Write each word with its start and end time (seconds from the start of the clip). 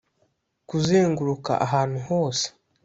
'kuzenguruka 0.67 1.53
ahantu 1.65 1.97
hose 2.07 2.45